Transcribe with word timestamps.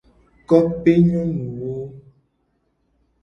Kopetowo 0.49 0.95
nyonuwo. 1.35 1.73